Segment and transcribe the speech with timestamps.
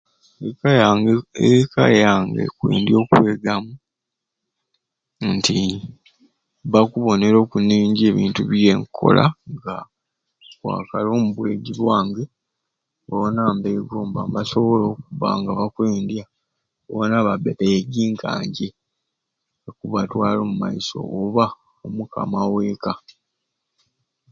[0.47, 1.11] Eka yange
[1.59, 3.73] eka yange ekwendya okwegamu
[5.35, 5.57] nti
[6.71, 9.75] bakubonera okuniinje ebintu byenkola nga
[10.55, 12.23] nkwakaara omubwegi bwange
[13.07, 16.23] boona nibegomba ni basobole okubba nga bakwendya
[16.87, 18.67] boona babe beegi ka nje
[19.69, 21.45] okubatwala omu maiso oba
[21.85, 22.93] omukama w'eka.